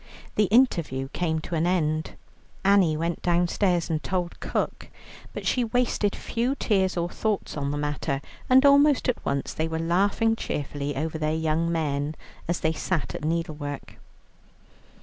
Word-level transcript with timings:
The 0.33 0.45
interview 0.45 1.09
came 1.09 1.41
to 1.41 1.53
an 1.53 1.67
end. 1.67 2.13
Annie 2.65 2.97
went 2.97 3.21
downstairs 3.21 3.87
and 3.87 4.01
told 4.01 4.39
Cook, 4.39 4.87
but 5.31 5.45
she 5.45 5.63
wasted 5.63 6.15
few 6.15 6.55
tears 6.55 6.97
or 6.97 7.07
thoughts 7.07 7.55
on 7.55 7.69
the 7.69 7.77
matter, 7.77 8.19
and 8.49 8.65
almost 8.65 9.07
at 9.07 9.23
once 9.23 9.53
they 9.53 9.67
were 9.67 9.77
laughing 9.77 10.35
cheerfully 10.35 10.95
over 10.95 11.19
their 11.19 11.35
young 11.35 11.71
men, 11.71 12.15
as 12.47 12.61
they 12.61 12.73
sat 12.73 13.13
at 13.13 13.23
needlework. 13.23 13.97